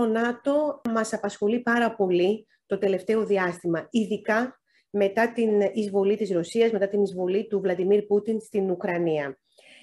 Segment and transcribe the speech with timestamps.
[0.00, 4.60] Το ΝΑΤΟ μας απασχολεί πάρα πολύ το τελευταίο διάστημα, ειδικά
[4.90, 9.38] μετά την εισβολή της Ρωσίας, μετά την εισβολή του Βλαντιμίρ Πούτιν στην Ουκρανία.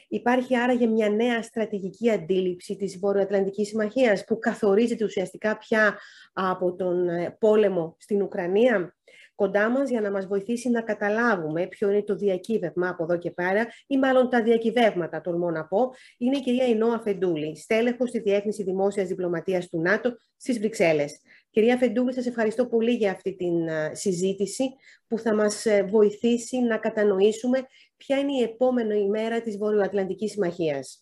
[0.07, 5.99] Υπάρχει άραγε μια νέα στρατηγική αντίληψη της Βορειοατλαντικής Συμμαχίας που καθορίζεται ουσιαστικά πια
[6.33, 8.96] από τον ε, πόλεμο στην Ουκρανία
[9.37, 13.31] κοντά μας για να μας βοηθήσει να καταλάβουμε ποιο είναι το διακύβευμα από εδώ και
[13.31, 18.19] πέρα ή μάλλον τα διακυβεύματα, τολμώ να πω, είναι η κυρία Ινώα Φεντούλη, στέλεχος στη
[18.19, 21.21] Διεύθυνση Δημόσιας Διπλωματίας του ΝΑΤΟ στις Βρυξέλλες.
[21.49, 23.45] Κυρία Φεντούλη, σας ευχαριστώ πολύ για αυτή τη
[23.91, 24.63] συζήτηση
[25.07, 27.59] που θα μας ε, βοηθήσει να κατανοήσουμε
[27.97, 31.01] ποια είναι η επόμενη ημέρα της Βορειοατλαντικής Συμμαχίας.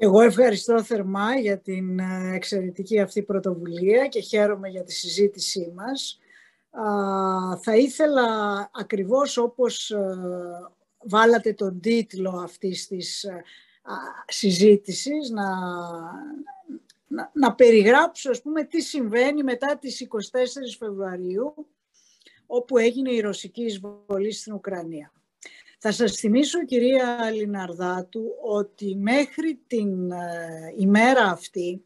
[0.00, 6.18] Εγώ ευχαριστώ θερμά για την ε, εξαιρετική αυτή πρωτοβουλία και χαίρομαι για τη συζήτησή μας.
[7.62, 8.24] Θα ήθελα
[8.74, 10.16] ακριβώς όπως ε,
[10.98, 13.26] βάλατε τον τίτλο αυτής της
[14.26, 15.48] συζήτησης να,
[17.06, 20.16] να, να περιγράψω ας πούμε τι συμβαίνει μετά τις 24
[20.78, 21.66] Φεβρουαρίου
[22.46, 25.12] όπου έγινε η ρωσική εισβολή στην Ουκρανία.
[25.80, 31.84] Θα σας θυμίσω, κυρία Λιναρδάτου, ότι μέχρι την ε, ημέρα αυτή,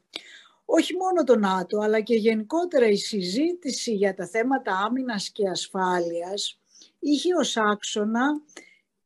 [0.75, 6.61] όχι μόνο το ΝΑΤΟ, αλλά και γενικότερα η συζήτηση για τα θέματα άμυνας και ασφάλειας
[6.98, 8.42] είχε ως άξονα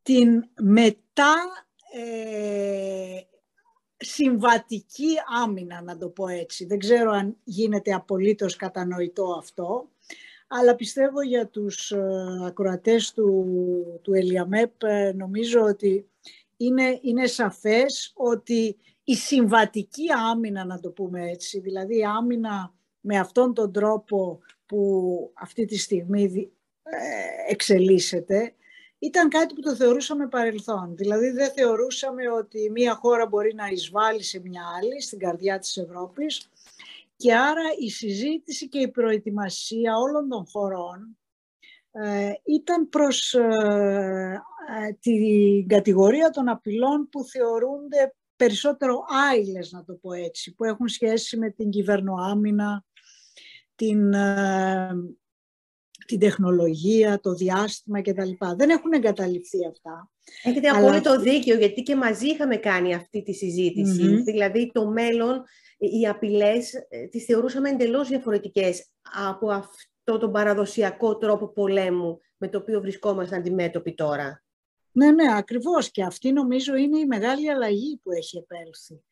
[0.03, 1.34] την μετά
[1.92, 3.20] ε,
[3.97, 6.67] συμβατική άμυνα, να το πω έτσι.
[6.67, 9.89] Δεν ξέρω αν γίνεται απολύτως κατανοητό αυτό,
[10.48, 12.00] αλλά πιστεύω για τους ε,
[12.47, 13.47] ακροατές του,
[14.03, 16.11] του Ελιαμέπ ε, νομίζω ότι
[16.56, 18.77] είναι, είναι σαφές ότι
[19.08, 25.64] η συμβατική άμυνα, να το πούμε έτσι, δηλαδή άμυνα με αυτόν τον τρόπο που αυτή
[25.64, 26.50] τη στιγμή
[26.82, 28.54] ε, εξελίσσεται,
[28.98, 30.97] ήταν κάτι που το θεωρούσαμε παρελθόν.
[30.97, 35.76] Δηλαδή δεν θεωρούσαμε ότι μία χώρα μπορεί να εισβάλλει σε μια άλλη, στην καρδιά της
[35.76, 36.50] Ευρώπης,
[37.16, 41.19] και άρα η συζήτηση και η προετοιμασία όλων των χωρών
[41.91, 44.42] ε, ήταν προς ε,
[44.86, 50.88] ε, την κατηγορία των απειλών που θεωρούνται περισσότερο άειλες, να το πω έτσι, που έχουν
[50.88, 52.84] σχέση με την κυβερνοάμυνα,
[53.74, 54.14] την,
[56.06, 58.30] την τεχνολογία, το διάστημα κτλ.
[58.56, 60.10] Δεν έχουν εγκαταλειφθεί αυτά.
[60.42, 60.78] Έχετε αλλά...
[60.78, 65.44] απόλυτο δίκιο, γιατί και μαζί είχαμε κάνει αυτή τη συζητηση Δηλαδή το μέλλον
[65.78, 68.88] οι απειλές ε, τις θεωρούσαμε εντελώς διαφορετικές
[69.28, 74.45] από αυτό τον παραδοσιακό τρόπο πολέμου με το οποίο βρισκόμαστε αντιμέτωποι τώρα.
[74.96, 75.90] Ναι, ναι, ακριβώς.
[75.90, 79.02] Και αυτή νομίζω είναι η μεγάλη αλλαγή που έχει επέλθει.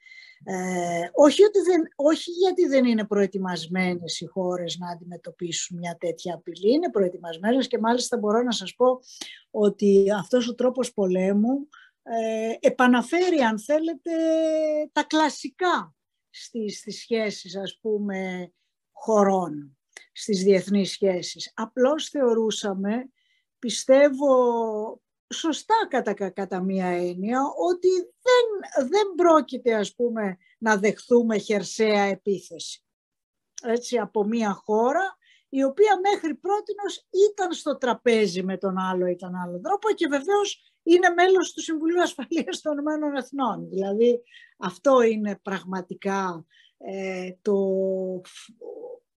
[0.45, 6.35] Ε, όχι, ότι δεν, όχι γιατί δεν είναι προετοιμασμένες οι χώρες να αντιμετωπίσουν μια τέτοια
[6.35, 8.99] απειλή, είναι προετοιμασμένες και μάλιστα μπορώ να σας πω
[9.51, 11.69] ότι αυτός ο τρόπος πολέμου
[12.03, 14.11] ε, επαναφέρει, αν θέλετε,
[14.93, 15.95] τα κλασικά
[16.31, 18.51] στις, στις σχέσεις, ας πούμε,
[18.93, 19.79] χωρών,
[20.13, 21.53] στις διεθνείς σχέσεις.
[21.55, 23.09] Απλώς θεωρούσαμε,
[23.59, 24.35] πιστεύω
[25.35, 27.41] σωστά κατά, κατά μία έννοια,
[27.71, 32.85] ότι δεν, δεν πρόκειται, ας πούμε, να δεχθούμε χερσαία επίθεση.
[33.63, 35.17] Έτσι, από μία χώρα
[35.49, 40.07] η οποία μέχρι πρότινος ήταν στο τραπέζι με τον άλλο ή τον άλλο τρόπο και
[40.07, 43.69] βεβαίως είναι μέλος του Συμβουλίου Ασφαλείας των Ηνωμένων Εθνών.
[43.69, 44.23] Δηλαδή
[44.59, 46.47] αυτό είναι πραγματικά
[46.79, 47.57] ε, το,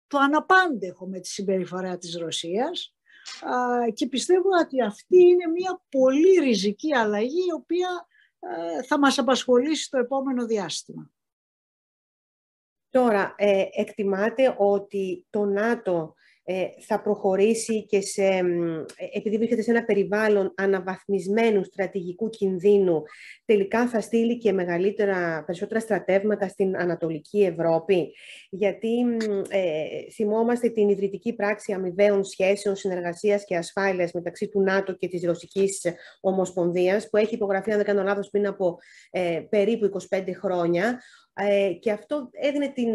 [0.07, 2.94] το αναπάντεχο με τη συμπεριφορά της Ρωσίας
[3.93, 8.07] και πιστεύω ότι αυτή είναι μια πολύ ριζική αλλαγή η οποία
[8.39, 11.09] ε, θα μας απασχολήσει το επόμενο διάστημα.
[12.89, 16.34] Τώρα, ε, εκτιμάτε ότι το ΝΑΤΟ ε,
[16.87, 18.43] θα προχωρήσει και σε, ε,
[19.13, 23.03] επειδή βρίσκεται σε ένα περιβάλλον αναβαθμισμένου στρατηγικού κινδύνου,
[23.45, 28.13] τελικά θα στείλει και μεγαλύτερα, περισσότερα στρατεύματα στην Ανατολική Ευρώπη.
[28.49, 29.05] Γιατί
[29.49, 35.23] ε, θυμόμαστε την ιδρυτική πράξη αμοιβαίων σχέσεων, συνεργασίας και ασφάλειας μεταξύ του ΝΑΤΟ και της
[35.23, 35.81] Ρωσικής
[36.21, 38.77] Ομοσπονδίας, που έχει υπογραφεί, αν δεν κάνω λάθος, πριν από
[39.11, 41.01] ε, περίπου 25 χρόνια,
[41.37, 42.93] ε, και αυτό έδινε την,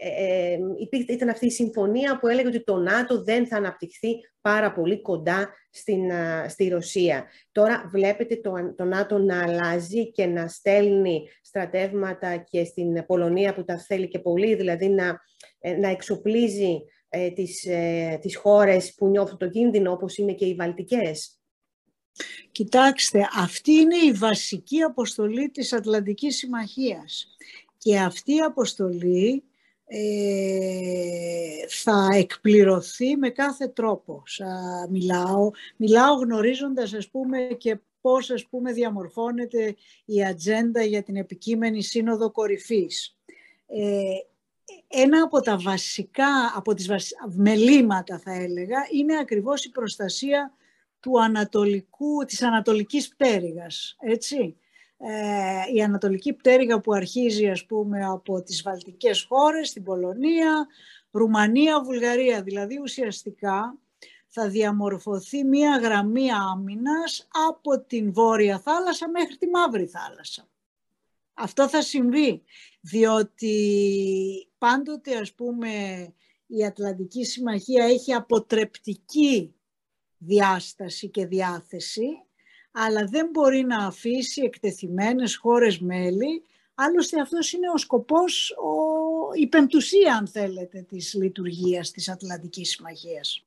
[0.00, 0.58] ε, ε,
[1.08, 4.08] ήταν αυτή η συμφωνία που έλεγε ότι το ΝΑΤΟ δεν θα αναπτυχθεί
[4.40, 6.10] πάρα πολύ κοντά στην,
[6.48, 7.24] στη Ρωσία.
[7.52, 13.64] Τώρα βλέπετε το, το ΝΑΤΟ να αλλάζει και να στέλνει στρατεύματα και στην Πολωνία που
[13.64, 15.20] τα θέλει και πολύ, δηλαδή να,
[15.80, 16.78] να εξοπλίζει
[17.34, 17.66] τις,
[18.20, 21.40] τις χώρες που νιώθουν το κίνδυνο όπως είναι και οι Βαλτικές.
[22.52, 27.36] Κοιτάξτε, αυτή είναι η βασική αποστολή της Ατλαντικής Συμμαχίας.
[27.86, 29.44] Και αυτή η αποστολή
[29.86, 29.98] ε,
[31.68, 34.22] θα εκπληρωθεί με κάθε τρόπο.
[34.26, 34.46] Σα,
[34.90, 41.82] μιλάω, μιλάω γνωρίζοντας ας πούμε και πώς ας πούμε διαμορφώνεται η ατζέντα για την επικείμενη
[41.82, 43.16] σύνοδο κορυφής.
[43.66, 44.16] Ε,
[44.88, 46.90] ένα από τα βασικά, από τις
[47.34, 50.54] μελήματα θα έλεγα, είναι ακριβώς η προστασία
[51.00, 54.56] του ανατολικού, της ανατολικής πτέρυγας, έτσι.
[54.98, 60.66] Ε, η ανατολική πτέρυγα που αρχίζει ας πούμε από τις βαλτικές χώρες, την Πολωνία,
[61.10, 63.78] Ρουμανία, Βουλγαρία, δηλαδή ουσιαστικά
[64.26, 70.48] θα διαμορφωθεί μία γραμμή άμυνας από την Βόρεια Θάλασσα μέχρι τη Μαύρη Θάλασσα.
[71.34, 72.42] Αυτό θα συμβεί,
[72.80, 73.56] διότι
[74.58, 75.68] πάντοτε ας πούμε
[76.46, 79.54] η Ατλαντική Συμμαχία έχει αποτρεπτική
[80.18, 82.25] διάσταση και διάθεση,
[82.78, 86.42] αλλά δεν μπορεί να αφήσει εκτεθειμένες χώρες μέλη,
[86.74, 93.46] άλλωστε αυτός είναι ο σκοπός, ο, η πεμπτουσία αν θέλετε της λειτουργίας της Ατλαντικής Συμμαχίας.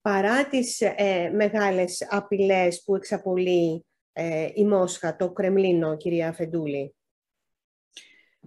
[0.00, 6.94] Παρά τις ε, μεγάλες απειλές που εξαπολύει ε, η Μόσχα, το Κρεμλίνο, κυρία Φεντούλη.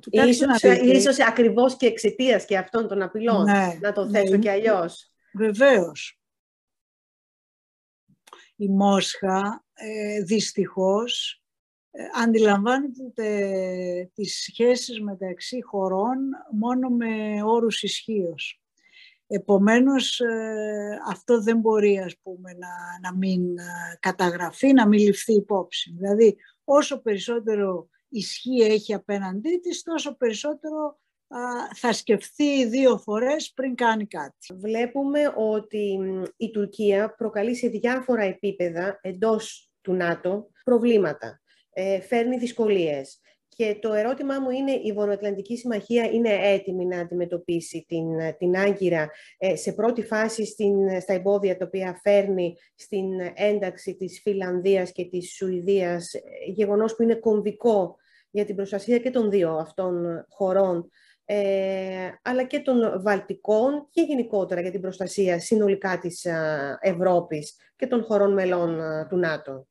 [0.10, 4.52] Ίσως, ίσως ακριβώς και εξαιτίας και αυτών των απειλών, ναι, να το θέσω ναι, και
[4.52, 5.12] αλλιώς.
[5.34, 6.20] Βεβαίως.
[8.59, 11.42] Η Μόσχα, ε, δυστυχώς,
[11.92, 13.30] ε, αντιλαμβάνεται
[14.13, 16.18] τις σχέσεις μεταξύ χωρών
[16.51, 18.62] μόνο με όρους ισχύως.
[19.27, 22.68] Επομένως, ε, αυτό δεν μπορεί ας πούμε, να,
[23.01, 23.63] να μην ε,
[24.00, 25.92] καταγραφεί, να μην ληφθεί υπόψη.
[25.98, 31.00] Δηλαδή, όσο περισσότερο ισχύ έχει απέναντί της, τόσο περισσότερο
[31.76, 34.54] θα σκεφτεί δύο φορές πριν κάνει κάτι.
[34.54, 36.00] Βλέπουμε ότι
[36.38, 41.42] η Τουρκία προκαλεί σε διάφορα επίπεδα εντός του ΝΑΤΟ προβλήματα.
[41.74, 43.20] Ε, φέρνει δυσκολίες.
[43.48, 48.06] Και το ερώτημά μου είναι, η Βορειοατλαντική Συμμαχία είναι έτοιμη να αντιμετωπίσει την,
[48.38, 54.20] την Άγκυρα ε, σε πρώτη φάση στην, στα εμπόδια τα οποία φέρνει στην ένταξη της
[54.24, 57.96] Φιλανδίας και της Σουηδίας, ε, γεγονός που είναι κομβικό
[58.30, 60.90] για την προστασία και των δύο αυτών χωρών,
[61.30, 66.26] ε, αλλά και των Βαλτικών και γενικότερα για την προστασία συνολικά της
[66.80, 68.80] Ευρώπης και των χωρών μελών
[69.10, 69.68] του ΝΑΤΟ.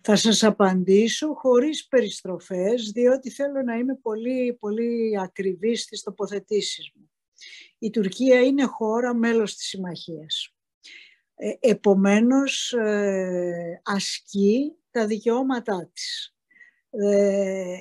[0.00, 7.10] Θα σας απαντήσω χωρίς περιστροφές, διότι θέλω να είμαι πολύ, πολύ ακριβής στις τοποθετήσεις μου.
[7.78, 10.52] Η Τουρκία είναι χώρα μέλος της Συμμαχίας.
[11.34, 16.36] Ε, επομένως, ε, ασκεί τα δικαιώματά της.
[16.90, 17.78] Ε,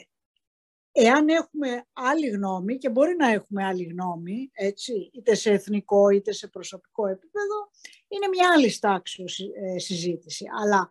[1.00, 6.32] εάν έχουμε άλλη γνώμη, και μπορεί να έχουμε άλλη γνώμη, έτσι, είτε σε εθνικό είτε
[6.32, 7.70] σε προσωπικό επίπεδο,
[8.08, 9.24] είναι μια άλλη στάξη
[9.78, 10.46] συζήτηση.
[10.62, 10.90] Αλλά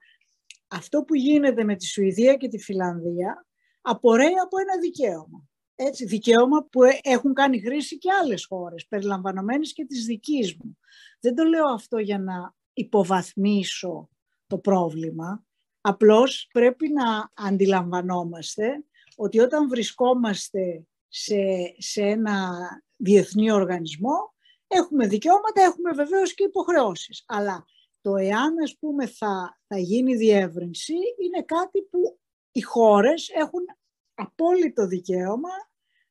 [0.68, 3.46] αυτό που γίνεται με τη Σουηδία και τη Φιλανδία
[3.80, 5.48] απορρέει από ένα δικαίωμα.
[5.74, 10.78] Έτσι, δικαίωμα που ε, έχουν κάνει χρήση και άλλες χώρες, περιλαμβανομένες και της δικής μου.
[11.20, 14.08] Δεν το λέω αυτό για να υποβαθμίσω
[14.46, 15.44] το πρόβλημα.
[15.80, 18.84] Απλώς πρέπει να αντιλαμβανόμαστε
[19.16, 21.36] ότι όταν βρισκόμαστε σε,
[21.78, 22.56] σε ένα
[22.96, 24.34] διεθνή οργανισμό,
[24.66, 27.24] έχουμε δικαιώματα, έχουμε βεβαίως και υποχρεώσεις.
[27.26, 27.64] Αλλά
[28.00, 32.18] το εάν ας πούμε θα, θα γίνει διεύρυνση είναι κάτι που
[32.52, 33.64] οι χώρες έχουν
[34.14, 35.50] απόλυτο δικαίωμα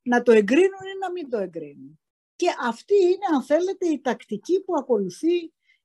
[0.01, 1.99] να το εγκρίνουν ή να μην το εγκρίνουν.
[2.35, 5.35] Και αυτή είναι αν θέλετε η τακτική που ακολουθεί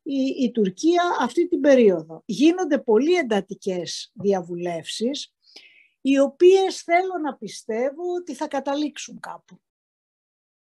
[0.02, 2.22] η, η Τουρκία αυτή την περίοδο.
[2.24, 5.34] Γίνονται πολύ εντατικές διαβουλεύσεις
[6.00, 9.60] οι οποίες θέλω να πιστεύω ότι θα καταλήξουν κάπου.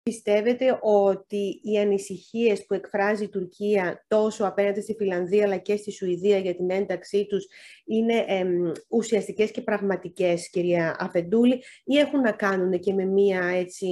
[0.04, 5.92] Πιστεύετε ότι οι ανησυχίες που εκφράζει η Τουρκία τόσο απέναντι στη Φιλανδία αλλά και στη
[5.92, 7.48] Σουηδία για την ένταξή τους
[7.86, 13.88] είναι εμ, ουσιαστικές και πραγματικές, κυρία Αφεντούλη, ή έχουν να κάνουν και με μία έτσι,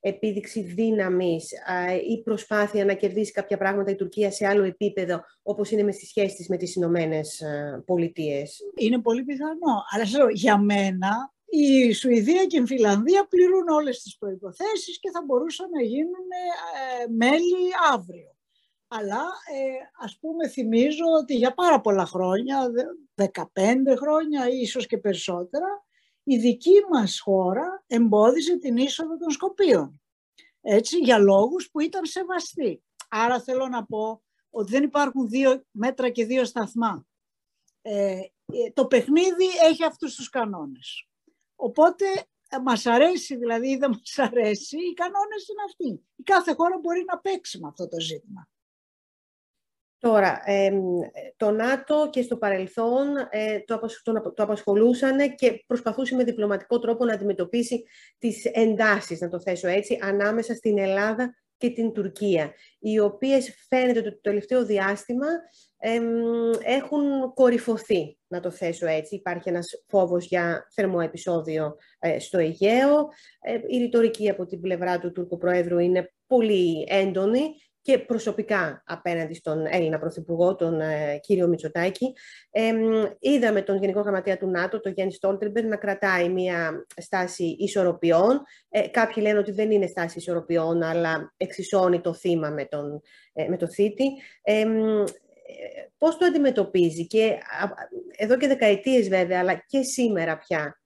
[0.00, 1.52] επίδειξη δύναμης
[2.08, 6.08] ή προσπάθεια να κερδίσει κάποια πράγματα η Τουρκία σε άλλο επίπεδο, όπως είναι με στις
[6.08, 7.42] σχέσεις με τις Ηνωμένες
[7.84, 9.82] Πολιτείες; Είναι πολύ πιθανό.
[9.94, 15.70] Αλλά για μένα η Σουηδία και η Φιλανδία πληρούν όλες τις προϋποθέσεις και θα μπορούσαν
[15.70, 16.26] να γίνουν
[17.02, 18.34] ε, μέλη αύριο.
[18.88, 19.22] Αλλά
[19.52, 22.70] ε, ας πούμε θυμίζω ότι για πάρα πολλά χρόνια,
[23.16, 23.32] 15
[23.96, 25.84] χρόνια ή ίσως και περισσότερα,
[26.22, 30.00] η δική μας χώρα εμπόδιζε την είσοδο των Σκοπίων.
[30.60, 32.82] Έτσι, για λόγους που ήταν σεβαστοί.
[33.08, 37.06] Άρα θέλω να πω ότι δεν υπάρχουν δύο μέτρα και δύο σταθμά.
[37.82, 41.08] Ε, ε το παιχνίδι έχει αυτούς τους κανόνες.
[41.56, 42.04] Οπότε
[42.48, 46.04] ε, μας αρέσει δηλαδή ή δεν μας αρέσει, οι κανόνες είναι αυτοί.
[46.16, 48.48] Η κάθε χώρα μπορεί να παίξει με αυτό το ζήτημα.
[49.98, 50.42] Τώρα,
[51.36, 57.04] το ΝΑΤΟ και στο παρελθόν ε, το, το, το απασχολούσαν και προσπαθούσε με διπλωματικό τρόπο
[57.04, 57.84] να αντιμετωπίσει
[58.18, 63.98] τις εντάσεις, να το θέσω έτσι, ανάμεσα στην Ελλάδα και την Τουρκία, οι οποίες φαίνεται
[63.98, 65.26] ότι το τελευταίο διάστημα
[66.64, 69.14] έχουν κορυφωθεί, να το θέσω έτσι.
[69.14, 73.08] Υπάρχει ένας φόβος για θερμό επεισόδιο ε, στο Αιγαίο.
[73.40, 77.42] Ε, η ρητορική από την πλευρά του Τούρκου Προέδρου είναι πολύ έντονη
[77.84, 82.12] και προσωπικά απέναντι στον Έλληνα Πρωθυπουργό, τον ε, κύριο Μητσοτάκη.
[82.50, 82.72] Ε,
[83.18, 88.42] είδαμε τον Γενικό Γραμματέα του ΝΑΤΟ, τον Γιάννη Στόλτερμπερ, να κρατάει μια στάση ισορροπιών.
[88.68, 93.00] Ε, κάποιοι λένε ότι δεν είναι στάση ισορροπιών, αλλά εξισώνει το θύμα με, τον,
[93.32, 94.04] ε, με το θήτη.
[94.42, 94.64] Ε,
[95.98, 97.38] πώς το αντιμετωπίζει και
[98.16, 100.80] εδώ και δεκαετίες βέβαια, αλλά και σήμερα πια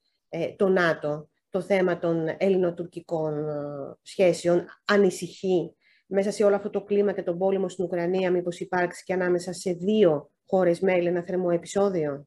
[0.57, 3.47] το ΝΑΤΟ, το θέμα των ελληνοτουρκικών
[4.02, 5.73] σχέσεων, ανησυχεί
[6.11, 9.53] μέσα σε όλο αυτό το κλίμα και τον πόλεμο στην Ουκρανία, μήπως υπάρξει και ανάμεσα
[9.53, 12.27] σε δύο χώρες μέλη ένα θερμό επεισόδιο;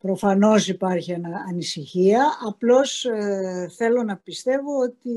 [0.00, 1.16] Προφανώς υπάρχει
[1.48, 5.10] ανησυχία, απλώς ε, θέλω να πιστεύω ότι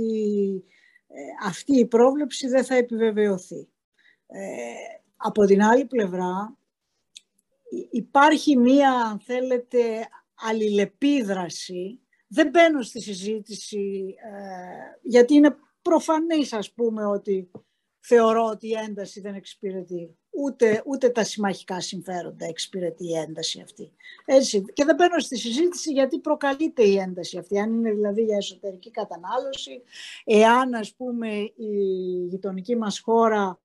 [1.07, 3.67] ε, αυτή η πρόβλεψη δεν θα επιβεβαιωθεί.
[4.27, 4.49] Ε,
[5.15, 6.57] από την άλλη πλευρά
[7.91, 11.99] υπάρχει μία, αν θέλετε, αλληλεπίδραση.
[12.27, 14.15] Δεν μπαίνω στη συζήτηση,
[15.01, 17.51] γιατί είναι προφανής, ας πούμε, ότι
[18.05, 20.17] θεωρώ ότι η ένταση δεν εξυπηρετεί.
[20.29, 23.91] Ούτε, ούτε τα συμμαχικά συμφέροντα εξυπηρετεί η ένταση αυτή.
[24.25, 24.63] Έτσι.
[24.73, 27.59] Και δεν μπαίνω στη συζήτηση γιατί προκαλείται η ένταση αυτή.
[27.59, 29.81] Αν είναι δηλαδή για εσωτερική κατανάλωση,
[30.23, 31.73] εάν ας πούμε η
[32.27, 33.61] γειτονική μας χώρα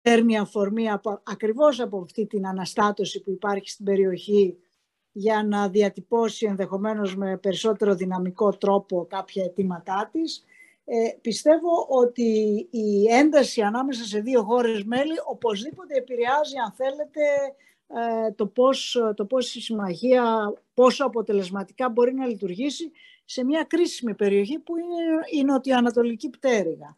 [0.00, 4.58] παίρνει αφορμή από, ακριβώς από αυτή την αναστάτωση που υπάρχει στην περιοχή
[5.12, 10.44] για να διατυπώσει ενδεχομένως με περισσότερο δυναμικό τρόπο κάποια αιτήματά της,
[10.92, 12.28] ε, πιστεύω ότι
[12.70, 17.20] η ένταση ανάμεσα σε δύο χώρες μέλη οπωσδήποτε επηρεάζει, αν θέλετε,
[18.26, 22.92] ε, το, πώς, το πώς η συμμαχία, πόσο αποτελεσματικά μπορεί να λειτουργήσει
[23.24, 26.96] σε μια κρίσιμη περιοχή που είναι η νοτιοανατολική πτέρυγα.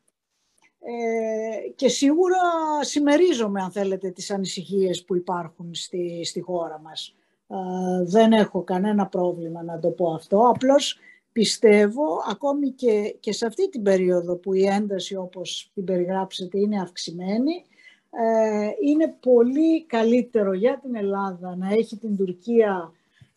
[0.78, 2.38] Ε, και σίγουρα
[2.80, 7.14] συμμερίζομαι, αν θέλετε, τις ανησυχίες που υπάρχουν στη, στη χώρα μας.
[7.46, 7.56] Ε,
[8.04, 10.98] δεν έχω κανένα πρόβλημα να το πω αυτό, απλώς
[11.32, 16.80] πιστεύω ακόμη και, και σε αυτή την περίοδο που η ένταση όπως την περιγράψετε είναι
[16.80, 17.64] αυξημένη
[18.10, 22.92] ε, είναι πολύ καλύτερο για την Ελλάδα να έχει την Τουρκία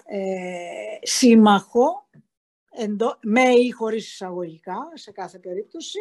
[0.06, 0.20] ε,
[1.02, 2.08] σύμμαχο
[2.72, 6.00] εντό, με ή χωρίς εισαγωγικά σε κάθε περίπτωση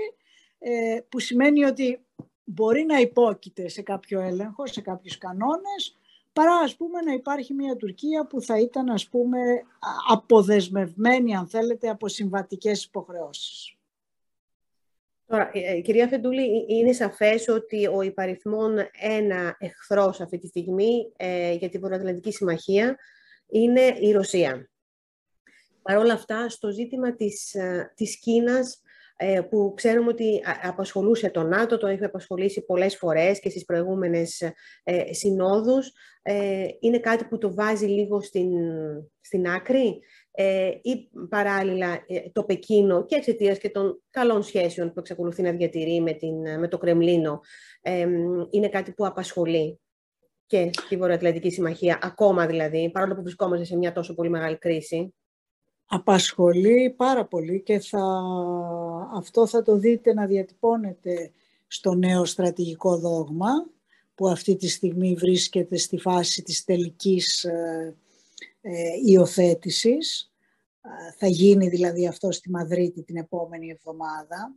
[0.59, 2.05] ε, που σημαίνει ότι
[2.45, 5.99] μπορεί να υπόκειται σε κάποιο έλεγχο, σε κάποιους κανόνες
[6.35, 9.39] παρά ας πούμε να υπάρχει μια Τουρκία που θα ήταν ας πούμε
[10.09, 13.77] αποδεσμευμένη αν θέλετε από συμβατικές υποχρεώσεις.
[15.27, 21.13] Τώρα, ε, ε, κυρία Φεντούλη, είναι σαφές ότι ο υπαριθμόν ένα εχθρός αυτή τη στιγμή
[21.17, 22.99] ε, για την Βορειοατλαντική Συμμαχία
[23.49, 24.71] είναι η Ρωσία.
[25.83, 27.57] Παρ' όλα αυτά, στο ζήτημα της,
[27.95, 28.94] της Κίνας ε,
[29.51, 34.41] που ξέρουμε ότι απασχολούσε το ΝΑΤΟ, το έχει απασχολήσει πολλές φορές και στις προηγούμενες
[34.83, 35.93] ε, συνόδους.
[36.23, 38.51] Ε, είναι κάτι που το βάζει λίγο στην,
[39.21, 40.01] στην άκρη
[40.83, 46.13] ή παράλληλα το Πεκίνο και εξαιτίας και των καλών σχέσεων που εξακολουθεί να διατηρεί με,
[46.13, 47.41] την, με το Κρεμλίνο
[48.51, 49.81] είναι κάτι που απασχολεί
[50.47, 55.15] και στη Βορειοατλαντική Συμμαχία, ακόμα δηλαδή, παρόλο που βρισκόμαστε σε μια τόσο πολύ μεγάλη κρίση
[55.87, 58.23] απασχολεί πάρα πολύ και θα,
[59.15, 61.33] αυτό θα το δείτε να διατυπώνεται
[61.67, 63.51] στο νέο στρατηγικό δόγμα
[64.15, 67.97] που αυτή τη στιγμή βρίσκεται στη φάση της τελικής ε,
[68.61, 68.71] ε
[69.05, 70.33] υιοθέτησης.
[71.19, 74.55] Θα γίνει δηλαδή αυτό στη Μαδρίτη την επόμενη εβδομάδα.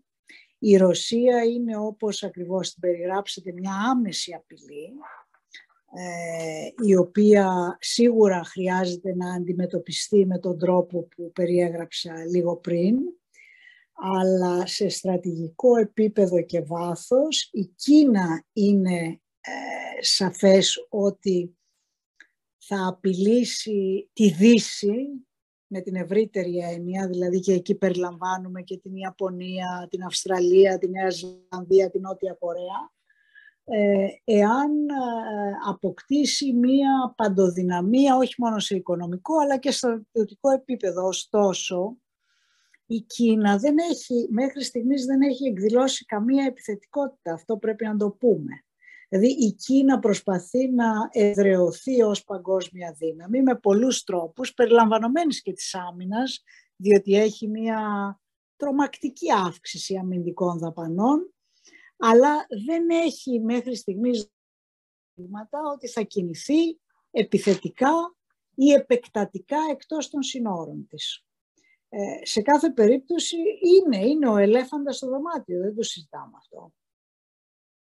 [0.59, 5.26] Η Ρωσία είναι όπως ακριβώς την περιγράψετε μια άμεση απειλή ε,
[6.85, 12.95] η οποία σίγουρα χρειάζεται να αντιμετωπιστεί με τον τρόπο που περιέγραψα λίγο πριν,
[13.93, 21.57] αλλά σε στρατηγικό επίπεδο και βάθος η Κίνα είναι ε, σαφές ότι
[22.57, 25.27] θα απειλήσει τη Δύση
[25.67, 31.09] με την ευρύτερη έννοια, δηλαδή και εκεί περιλαμβάνουμε και την Ιαπωνία, την Αυστραλία, την Νέα
[31.09, 32.96] Ζηλανδία, την Νότια Κορέα, ε,
[34.23, 41.07] εάν ε, αποκτήσει μία παντοδυναμία όχι μόνο σε οικονομικό αλλά και στο στρατιωτικό επίπεδο.
[41.07, 41.97] Ωστόσο,
[42.85, 47.33] η Κίνα δεν έχει, μέχρι στιγμής δεν έχει εκδηλώσει καμία επιθετικότητα.
[47.33, 48.51] Αυτό πρέπει να το πούμε.
[49.09, 55.75] Δηλαδή η Κίνα προσπαθεί να εδρεωθεί ως παγκόσμια δύναμη με πολλούς τρόπους, περιλαμβανομένης και της
[55.75, 56.43] άμυνας,
[56.75, 57.79] διότι έχει μια
[58.55, 61.31] τρομακτική αύξηση αμυντικών δαπανών
[61.97, 64.31] αλλά δεν έχει μέχρι στιγμής
[65.13, 66.79] δείγματα ότι θα κινηθεί
[67.11, 68.15] επιθετικά
[68.55, 71.25] ή επεκτατικά εκτός των συνόρων της.
[71.89, 76.73] Ε, σε κάθε περίπτωση είναι, είναι ο ελέφαντας στο δωμάτιο, δεν το συζητάμε αυτό.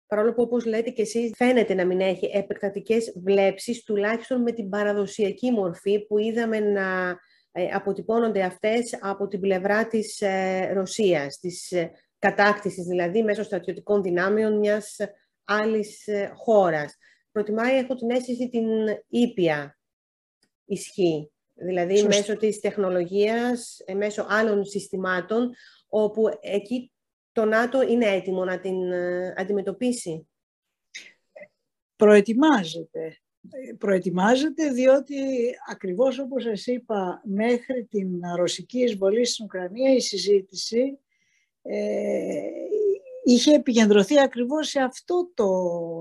[0.06, 4.68] παρόλο που όπως λέτε και εσείς φαίνεται να μην έχει επεκτατικές βλέψεις, τουλάχιστον με την
[4.68, 7.18] παραδοσιακή μορφή που είδαμε να
[7.52, 11.90] ε, αποτυπώνονται αυτές από την πλευρά της ε, Ρωσίας, της ε,
[12.26, 14.97] κατάκτησης δηλαδή μέσω στρατιωτικών δυνάμεων μιας
[15.45, 16.97] άλλης χώρας.
[17.33, 18.66] Προτιμάει, έχω την αίσθηση, την
[19.09, 19.78] ήπια
[20.64, 25.54] ισχύ, δηλαδή μέσω της τεχνολογίας, μέσω άλλων συστημάτων,
[25.88, 26.92] όπου εκεί
[27.33, 28.95] το ΝΑΤΟ είναι έτοιμο να την
[29.37, 30.28] αντιμετωπίσει.
[31.97, 33.21] Προετοιμάζεται
[33.78, 35.16] προετοιμάζεται διότι
[35.71, 41.05] ακριβώς όπως σας είπα μέχρι την ρωσική εισβολή στην Ουκρανία η συζήτηση ε,
[43.25, 45.49] είχε επικεντρωθεί ακριβώς σε αυτό το,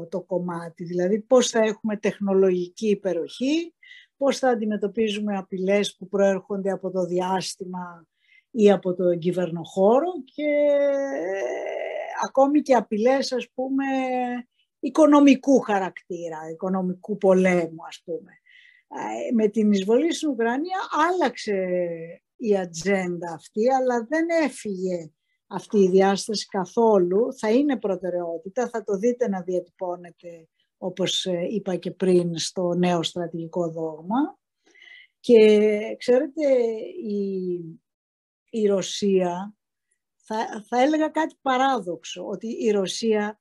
[0.10, 3.74] το κομμάτι, δηλαδή πώς θα έχουμε τεχνολογική υπεροχή,
[4.18, 8.08] πώς θα αντιμετωπίζουμε απειλές που προέρχονται από το διάστημα
[8.52, 11.42] ή από το κυβερνοχώρο και ε,
[12.28, 13.86] ακόμη και απειλές ας πούμε
[14.80, 18.32] οικονομικού χαρακτήρα, οικονομικού πολέμου ας πούμε.
[18.88, 20.78] Ε, με την εισβολή στην Ουκρανία
[21.10, 21.68] άλλαξε
[22.36, 25.12] η ατζέντα αυτή, αλλά δεν έφυγε
[25.48, 27.34] αυτή η διάσταση καθόλου.
[27.38, 30.48] Θα είναι προτεραιότητα, θα το δείτε να διατυπώνεται
[30.78, 34.38] όπως ε, είπα και πριν στο νέο στρατηγικό δόγμα.
[35.20, 36.42] Και ξέρετε,
[37.08, 37.60] η,
[38.50, 39.56] η Ρωσία,
[40.16, 43.38] θα, θα έλεγα κάτι παράδοξο, ότι η Ρωσία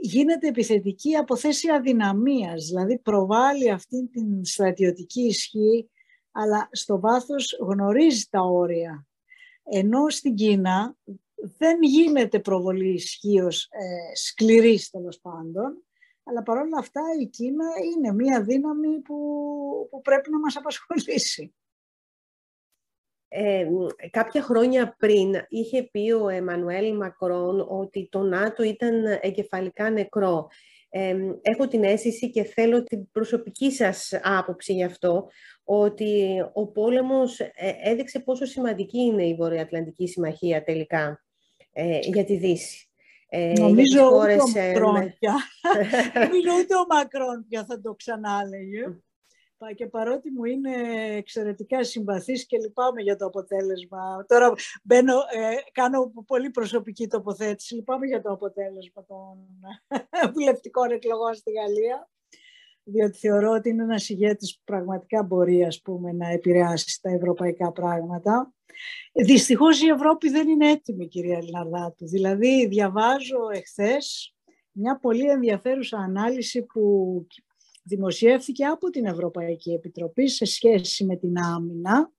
[0.00, 5.90] γίνεται επιθετική από θέση αδυναμίας, δηλαδή προβάλλει αυτή την στρατιωτική ισχύ,
[6.30, 9.06] αλλά στο βάθος γνωρίζει τα όρια.
[9.62, 10.96] Ενώ στην Κίνα
[11.58, 15.84] δεν γίνεται προβολή ισχύως ε, σκληρής τέλος πάντων,
[16.24, 19.16] αλλά παρόλα αυτά η Κίνα είναι μία δύναμη που,
[19.90, 21.54] που πρέπει να μας απασχολήσει.
[23.32, 23.66] Ε,
[24.10, 30.48] κάποια χρόνια πριν είχε πει ο Εμμανουέλ Μακρόν ότι το ΝΑΤΟ ήταν εγκεφαλικά νεκρό.
[30.88, 35.28] Ε, έχω την αίσθηση και θέλω την προσωπική σας άποψη γι' αυτό,
[35.64, 41.24] ότι ο πόλεμος ε, έδειξε πόσο σημαντική είναι η Βορειοατλαντική Συμμαχία τελικά
[41.72, 42.88] ε, για τη Δύση.
[43.28, 45.34] Ε, Νομίζω ούτε ο Μακρόν πια.
[46.24, 48.42] Νομίζω ούτε ο Μακρόν πια θα το ξανά
[49.74, 50.72] και παρότι μου είναι
[51.16, 54.24] εξαιρετικά συμπαθής και λυπάμαι για το αποτέλεσμα.
[54.28, 54.52] Τώρα
[54.82, 57.74] μπαίνω, ε, κάνω πολύ προσωπική τοποθέτηση.
[57.74, 59.38] Λυπάμαι για το αποτέλεσμα των
[60.34, 62.10] βουλευτικών εκλογών στη Γαλλία.
[62.84, 67.72] Διότι θεωρώ ότι είναι ένας ηγέτης που πραγματικά μπορεί ας πούμε, να επηρεάσει τα ευρωπαϊκά
[67.72, 68.52] πράγματα.
[69.12, 72.06] Δυστυχώς η Ευρώπη δεν είναι έτοιμη, κυρία Λιναρδάτου.
[72.06, 74.34] Δηλαδή, διαβάζω εχθές
[74.72, 77.26] μια πολύ ενδιαφέρουσα ανάλυση που
[77.82, 82.12] δημοσιεύθηκε από την Ευρωπαϊκή Επιτροπή σε σχέση με την άμυνα,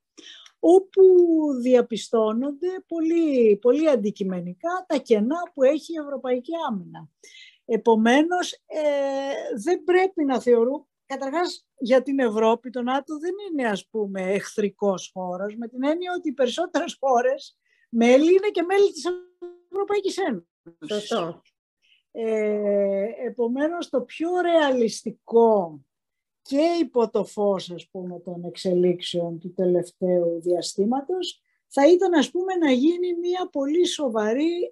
[0.59, 1.01] όπου
[1.61, 7.09] διαπιστώνονται πολύ, πολύ αντικειμενικά τα κενά που έχει η Ευρωπαϊκή Άμυνα.
[7.65, 10.85] Επομένως, ε, δεν πρέπει να θεωρούμε,
[11.17, 16.11] καταρχάς για την Ευρώπη το ΝΑΤΟ δεν είναι ας πούμε εχθρικός χώρος, με την έννοια
[16.17, 17.57] ότι οι περισσότερες χώρες
[17.89, 19.03] μέλη είναι και μέλη της
[19.71, 20.49] Ευρωπαϊκής Ένωσης.
[20.87, 21.41] Σωστό.
[22.11, 25.81] Ε, επομένως το πιο ρεαλιστικό
[26.41, 31.41] και υπό το φως ας πούμε των εξελίξεων του τελευταίου διαστήματος
[31.73, 34.71] θα ήταν ας πούμε να γίνει μια πολύ σοβαρή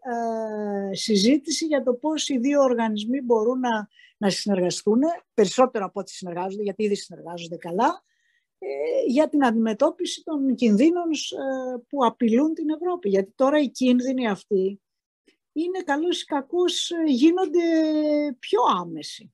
[0.92, 3.88] ε, συζήτηση για το πώς οι δύο οργανισμοί μπορούν να,
[4.20, 5.00] να συνεργαστούν
[5.34, 8.04] περισσότερο από ό,τι συνεργάζονται γιατί ήδη συνεργάζονται καλά
[8.58, 8.68] ε,
[9.08, 13.10] για την αντιμετώπιση των κινδύνων ε, που απειλούν την Ευρώπη.
[13.10, 14.82] Γιατί τώρα οι κίνδυνοι αυτοί
[15.52, 17.64] είναι καλούς ή κακούς ε, γίνονται
[18.40, 19.34] πιο άμεση.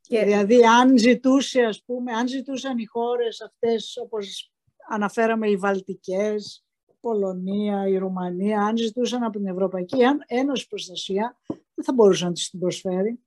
[0.00, 0.24] Και...
[0.24, 4.52] Δηλαδή αν ζητούσε, ας πούμε, αν ζητούσαν οι χώρες αυτές όπως
[4.88, 11.38] αναφέραμε οι Βαλτικές, η Πολωνία, η Ρουμανία, αν ζητούσαν από την Ευρωπαϊκή Ένωση προστασία,
[11.80, 13.18] δεν θα μπορούσαν να την προσφέρει.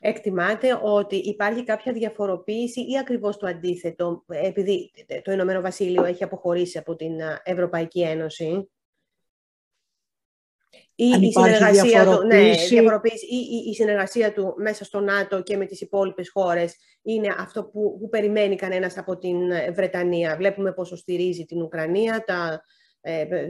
[0.00, 4.90] Εκτιμάται ότι υπάρχει κάποια διαφοροποίηση ή ακριβώς το αντίθετο, επειδή
[5.22, 8.70] το Ηνωμένο Βασίλειο έχει αποχωρήσει από την Ευρωπαϊκή Ένωση;
[10.94, 15.66] Ή η συνεργασία, του, ναι, διαφοροποίηση, ή η συνεργασία του μέσα στο ΝΑΤΟ και με
[15.66, 19.38] τις υπόλοιπες χώρες είναι αυτό που, που περιμένει κανένας από την
[19.72, 22.58] Βρετανία; Βλέπουμε πόσο στηρίζει την Ουκρανία, τα, ε,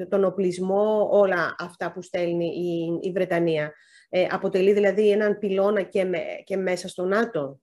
[0.09, 3.73] τον οπλισμό, όλα αυτά που στέλνει η, η Βρετανία.
[4.09, 7.61] Ε, αποτελεί δηλαδή έναν πυλώνα και, με, και μέσα στο ΝΑΤΟ;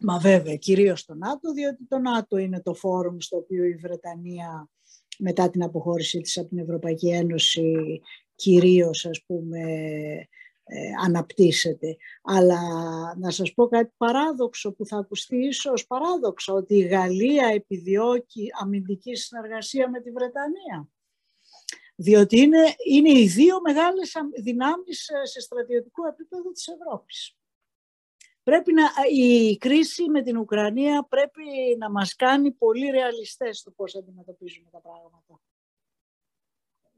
[0.00, 4.68] Μα βέβαια, κυρίως στο ΝΑΤΟ, διότι το ΝΑΤΟ είναι το φόρουμ στο οποίο η Βρετανία
[5.18, 8.00] μετά την αποχώρησή της από την Ευρωπαϊκή Ένωση
[8.34, 10.28] κυρίως ας πούμε ε,
[11.04, 11.96] αναπτύσσεται.
[12.22, 12.60] Αλλά
[13.16, 19.14] να σας πω κάτι παράδοξο που θα ακουστεί ίσως παράδοξο, ότι η Γαλλία επιδιώκει αμυντική
[19.14, 20.88] συνεργασία με τη Βρετανία.
[21.96, 27.36] Διότι είναι, είναι οι δύο μεγάλες δυνάμεις ε, σε στρατιωτικό επίπεδο της Ευρώπης.
[28.42, 31.42] Πρέπει να, η κρίση με την Ουκρανία πρέπει
[31.78, 35.40] να μας κάνει πολύ ρεαλιστές στο πώς αντιμετωπίζουμε τα πράγματα.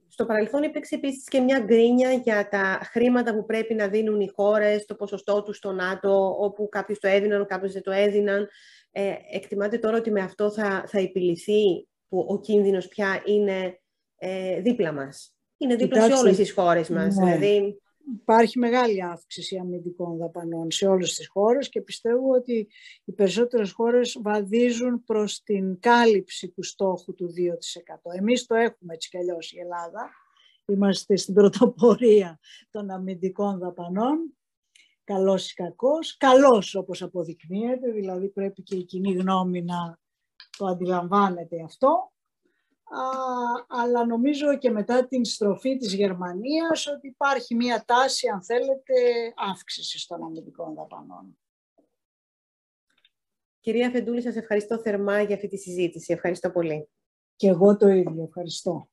[0.09, 4.31] Στο παρελθόν υπήρξε επίσης και μια γκρίνια για τα χρήματα που πρέπει να δίνουν οι
[4.35, 8.49] χώρες, το ποσοστό τους στο ΝΑΤΟ, όπου κάποιοι το έδιναν, κάποιοι δεν το έδιναν.
[8.90, 13.81] Ε, εκτιμάτε τώρα ότι με αυτό θα, θα επιληθεί που ο κίνδυνος πια είναι
[14.18, 15.33] ε, δίπλα μας.
[15.57, 17.16] Είναι δίπλα σε όλες τις χώρες μας.
[17.16, 17.25] Ναι.
[17.25, 17.81] Δηλαδή,
[18.14, 22.68] υπάρχει μεγάλη αύξηση αμυντικών δαπανών σε όλες τις χώρες και πιστεύω ότι
[23.05, 28.18] οι περισσότερες χώρες βαδίζουν προς την κάλυψη του στόχου του 2%.
[28.18, 30.11] Εμείς το έχουμε έτσι κι αλλιώς η Ελλάδα.
[30.66, 32.38] Είμαστε στην πρωτοπορία
[32.71, 34.33] των αμυντικών δαπανών.
[35.05, 36.16] Καλός ή κακός.
[36.16, 39.99] Καλός όπως αποδεικνύεται, δηλαδή πρέπει και η κοινή γνώμη να
[40.59, 42.12] το αντιλαμβάνεται αυτό
[43.68, 48.94] αλλά νομίζω και μετά την στροφή της Γερμανίας ότι υπάρχει μια τάση, αν θέλετε,
[49.37, 51.38] αύξηση των αμυντικών δαπανών.
[53.61, 56.12] Κυρία Φεντούλη, σας ευχαριστώ θερμά για αυτή τη συζήτηση.
[56.12, 56.88] Ευχαριστώ πολύ.
[57.37, 58.22] Και εγώ το ίδιο.
[58.22, 58.88] Ευχαριστώ.